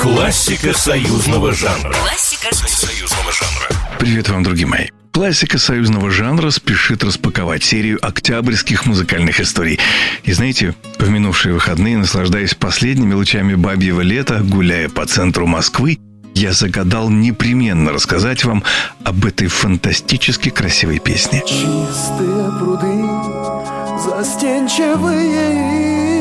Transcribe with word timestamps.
Классика 0.00 0.72
союзного 0.72 1.52
жанра. 1.52 1.92
Классика 1.92 2.54
союзного 2.54 3.32
жанра. 3.32 3.68
Привет 3.98 4.28
вам, 4.28 4.42
другие 4.42 4.66
мои. 4.66 4.88
Классика 5.12 5.58
союзного 5.58 6.10
жанра 6.10 6.50
спешит 6.50 7.04
распаковать 7.04 7.62
серию 7.62 7.98
октябрьских 8.00 8.86
музыкальных 8.86 9.40
историй. 9.40 9.78
И 10.22 10.32
знаете, 10.32 10.74
в 10.98 11.08
минувшие 11.08 11.52
выходные, 11.52 11.98
наслаждаясь 11.98 12.54
последними 12.54 13.12
лучами 13.12 13.54
бабьего 13.54 14.00
лета, 14.00 14.40
гуляя 14.42 14.88
по 14.88 15.04
центру 15.04 15.46
Москвы, 15.46 15.98
я 16.34 16.52
загадал 16.52 17.10
непременно 17.10 17.92
рассказать 17.92 18.44
вам 18.44 18.62
об 19.04 19.26
этой 19.26 19.48
фантастически 19.48 20.50
красивой 20.50 21.00
песне. 21.00 21.42
Чистые 21.46 22.50
пруды, 22.58 23.04
застенчивые 24.02 26.19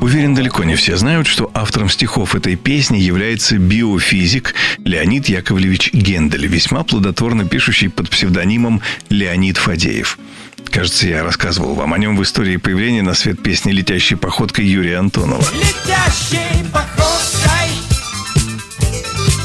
Уверен, 0.00 0.34
далеко 0.34 0.64
не 0.64 0.74
все 0.74 0.96
знают, 0.96 1.26
что 1.28 1.50
автором 1.54 1.88
стихов 1.88 2.34
этой 2.34 2.56
песни 2.56 2.98
является 2.98 3.56
биофизик 3.56 4.54
Леонид 4.78 5.28
Яковлевич 5.28 5.92
Гендель, 5.92 6.46
весьма 6.46 6.82
плодотворно 6.82 7.44
пишущий 7.44 7.88
под 7.88 8.10
псевдонимом 8.10 8.80
Леонид 9.10 9.58
Фадеев. 9.58 10.18
Кажется, 10.70 11.06
я 11.06 11.22
рассказывал 11.22 11.74
вам 11.74 11.92
о 11.92 11.98
нем 11.98 12.16
в 12.16 12.22
истории 12.22 12.56
появления 12.56 13.02
на 13.02 13.14
свет 13.14 13.42
песни 13.42 13.72
«Летящей 13.72 14.16
походкой» 14.16 14.66
Юрия 14.66 14.98
Антонова. 14.98 15.44
Летящей 15.52 16.64
походкой 16.72 17.70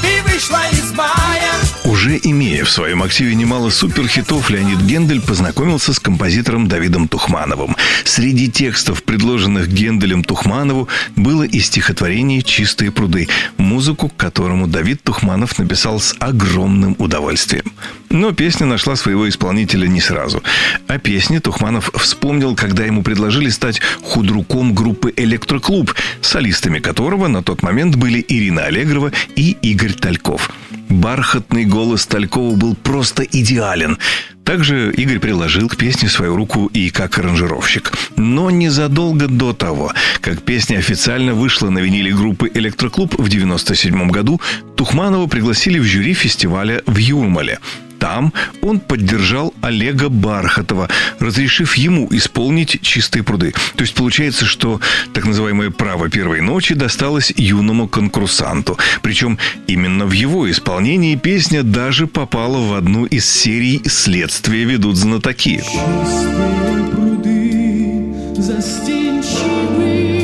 ты 0.00 0.22
вышла 0.22 0.62
из 0.70 0.92
мая. 0.92 1.52
Уже 1.84 2.18
имея 2.22 2.45
в 2.66 2.70
своем 2.70 3.02
активе 3.02 3.34
немало 3.36 3.70
суперхитов, 3.70 4.50
Леонид 4.50 4.80
Гендель 4.80 5.20
познакомился 5.20 5.92
с 5.92 6.00
композитором 6.00 6.66
Давидом 6.66 7.06
Тухмановым. 7.06 7.76
Среди 8.04 8.50
текстов, 8.50 9.04
предложенных 9.04 9.68
Генделем 9.68 10.24
Тухманову, 10.24 10.88
было 11.14 11.44
и 11.44 11.60
стихотворение 11.60 12.42
«Чистые 12.42 12.90
пруды», 12.90 13.28
музыку 13.56 14.08
к 14.08 14.16
которому 14.16 14.66
Давид 14.66 15.00
Тухманов 15.02 15.58
написал 15.58 16.00
с 16.00 16.16
огромным 16.18 16.96
удовольствием. 16.98 17.72
Но 18.10 18.32
песня 18.32 18.66
нашла 18.66 18.96
своего 18.96 19.28
исполнителя 19.28 19.86
не 19.86 20.00
сразу. 20.00 20.42
О 20.88 20.98
песне 20.98 21.40
Тухманов 21.40 21.90
вспомнил, 21.94 22.56
когда 22.56 22.84
ему 22.84 23.02
предложили 23.02 23.50
стать 23.50 23.80
худруком 24.02 24.74
группы 24.74 25.12
«Электроклуб», 25.16 25.94
солистами 26.20 26.80
которого 26.80 27.28
на 27.28 27.44
тот 27.44 27.62
момент 27.62 27.94
были 27.94 28.24
Ирина 28.26 28.64
Аллегрова 28.64 29.12
и 29.36 29.56
Игорь 29.62 29.92
Тальков. 29.92 30.50
Бархатный 30.96 31.66
голос 31.66 32.06
Талькова 32.06 32.56
был 32.56 32.74
просто 32.74 33.22
идеален. 33.22 33.98
Также 34.44 34.90
Игорь 34.92 35.18
приложил 35.18 35.68
к 35.68 35.76
песне 35.76 36.08
свою 36.08 36.36
руку 36.36 36.70
и 36.72 36.88
как 36.88 37.18
аранжировщик. 37.18 37.92
Но 38.16 38.50
незадолго 38.50 39.28
до 39.28 39.52
того, 39.52 39.92
как 40.22 40.42
песня 40.42 40.78
официально 40.78 41.34
вышла 41.34 41.68
на 41.68 41.80
виниле 41.80 42.14
группы 42.14 42.50
«Электроклуб» 42.54 43.10
в 43.12 43.26
1997 43.26 44.08
году, 44.10 44.40
Тухманова 44.76 45.26
пригласили 45.26 45.78
в 45.78 45.84
жюри 45.84 46.14
фестиваля 46.14 46.82
в 46.86 46.96
Юрмале. 46.96 47.58
Там 48.06 48.32
он 48.62 48.78
поддержал 48.78 49.52
Олега 49.62 50.08
Бархатова, 50.08 50.88
разрешив 51.18 51.74
ему 51.74 52.06
исполнить 52.12 52.80
«Чистые 52.80 53.24
пруды». 53.24 53.52
То 53.74 53.82
есть 53.82 53.94
получается, 53.94 54.44
что 54.44 54.80
так 55.12 55.24
называемое 55.24 55.72
«право 55.72 56.08
первой 56.08 56.40
ночи» 56.40 56.76
досталось 56.76 57.32
юному 57.36 57.88
конкурсанту. 57.88 58.78
Причем 59.02 59.40
именно 59.66 60.06
в 60.06 60.12
его 60.12 60.48
исполнении 60.48 61.16
песня 61.16 61.64
даже 61.64 62.06
попала 62.06 62.58
в 62.58 62.74
одну 62.74 63.06
из 63.06 63.28
серий 63.28 63.82
«Следствие 63.86 64.66
ведут 64.66 64.94
знатоки». 64.94 65.56
Чистые 65.56 66.84
пруды, 66.92 68.14
застенчивые 68.36 70.15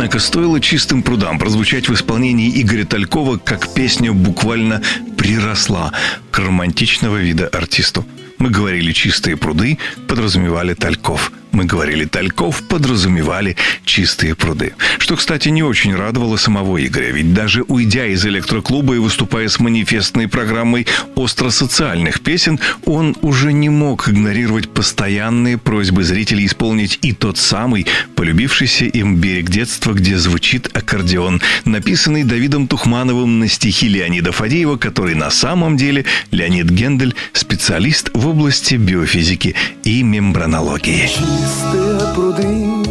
Однако 0.00 0.18
стоило 0.18 0.58
чистым 0.60 1.02
прудам 1.02 1.38
прозвучать 1.38 1.90
в 1.90 1.92
исполнении 1.92 2.62
Игоря 2.62 2.86
Талькова, 2.86 3.36
как 3.36 3.74
песня 3.74 4.14
буквально 4.14 4.80
приросла 5.18 5.92
к 6.30 6.38
романтичного 6.38 7.18
вида 7.18 7.48
артисту. 7.48 8.06
Мы 8.38 8.48
говорили 8.48 8.92
«чистые 8.92 9.36
пруды», 9.36 9.76
подразумевали 10.08 10.72
Тальков. 10.72 11.30
Мы 11.52 11.64
говорили 11.64 12.04
«Тальков», 12.04 12.62
подразумевали 12.62 13.56
«чистые 13.84 14.34
пруды». 14.34 14.74
Что, 14.98 15.16
кстати, 15.16 15.48
не 15.48 15.62
очень 15.62 15.94
радовало 15.94 16.36
самого 16.36 16.84
Игоря, 16.84 17.10
ведь 17.10 17.34
даже 17.34 17.62
уйдя 17.62 18.06
из 18.06 18.24
электроклуба 18.24 18.94
и 18.94 18.98
выступая 18.98 19.48
с 19.48 19.58
манифестной 19.58 20.28
программой 20.28 20.86
остросоциальных 21.16 22.20
песен, 22.20 22.60
он 22.84 23.16
уже 23.22 23.52
не 23.52 23.68
мог 23.68 24.08
игнорировать 24.08 24.70
постоянные 24.70 25.58
просьбы 25.58 26.04
зрителей 26.04 26.46
исполнить 26.46 26.98
и 27.02 27.12
тот 27.12 27.38
самый 27.38 27.86
полюбившийся 28.14 28.84
им 28.84 29.16
«Берег 29.16 29.50
детства», 29.50 29.92
где 29.92 30.18
звучит 30.18 30.70
аккордеон, 30.76 31.40
написанный 31.64 32.24
Давидом 32.24 32.68
Тухмановым 32.68 33.40
на 33.40 33.48
стихи 33.48 33.88
Леонида 33.88 34.32
Фадеева, 34.32 34.76
который 34.76 35.14
на 35.14 35.30
самом 35.30 35.76
деле 35.76 36.04
Леонид 36.30 36.70
Гендель– 36.70 37.14
специалист 37.32 38.10
в 38.14 38.28
области 38.28 38.76
биофизики 38.76 39.54
и 39.82 40.02
мембранологии. 40.02 41.08
Чистые 41.40 42.14
пруды, 42.14 42.84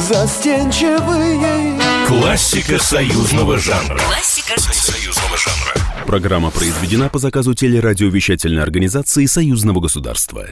застенчивые 0.00 1.78
Классика 2.06 2.78
союзного 2.78 3.58
жанра. 3.58 3.98
Классика 3.98 4.58
союзного 4.58 5.36
жанра. 5.36 6.06
Программа 6.06 6.50
произведена 6.50 7.10
по 7.10 7.18
заказу 7.18 7.52
телерадиовещательной 7.52 8.62
организации 8.62 9.26
Союзного 9.26 9.80
государства. 9.80 10.46